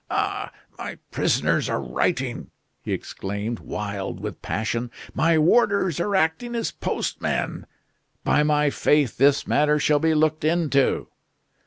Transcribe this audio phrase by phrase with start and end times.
[0.09, 0.51] "Ah!
[0.79, 2.49] my prisoners are writing!"
[2.81, 4.89] he exclaimed, wild with passion.
[5.13, 7.67] "My warders are acting as postmen!
[8.23, 11.07] By my faith, this matter shall be looked into."